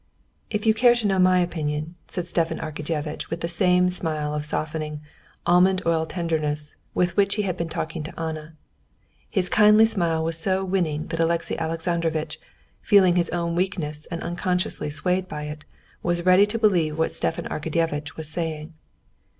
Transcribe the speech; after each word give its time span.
"If 0.49 0.65
you 0.65 0.73
care 0.73 0.95
to 0.95 1.05
know 1.05 1.19
my 1.19 1.41
opinion," 1.41 1.93
said 2.07 2.27
Stepan 2.27 2.57
Arkadyevitch 2.57 3.29
with 3.29 3.41
the 3.41 3.47
same 3.47 3.91
smile 3.91 4.33
of 4.33 4.43
softening, 4.45 4.99
almond 5.45 5.83
oil 5.85 6.07
tenderness 6.07 6.75
with 6.95 7.15
which 7.15 7.35
he 7.35 7.43
had 7.43 7.55
been 7.55 7.69
talking 7.69 8.01
to 8.01 8.19
Anna. 8.19 8.55
His 9.29 9.47
kindly 9.47 9.85
smile 9.85 10.23
was 10.23 10.39
so 10.39 10.65
winning 10.65 11.05
that 11.09 11.19
Alexey 11.19 11.55
Alexandrovitch, 11.59 12.39
feeling 12.81 13.15
his 13.15 13.29
own 13.29 13.53
weakness 13.53 14.07
and 14.09 14.23
unconsciously 14.23 14.89
swayed 14.89 15.27
by 15.27 15.43
it, 15.43 15.65
was 16.01 16.25
ready 16.25 16.47
to 16.47 16.57
believe 16.57 16.97
what 16.97 17.11
Stepan 17.11 17.45
Arkadyevitch 17.45 18.17
was 18.17 18.27
saying. 18.27 18.73